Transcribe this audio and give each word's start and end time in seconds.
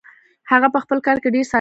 هغه 0.51 0.67
پهخپل 0.73 0.99
کار 1.07 1.17
کې 1.23 1.29
ډېر 1.35 1.43
صادق 1.45 1.49
دی. 1.49 1.49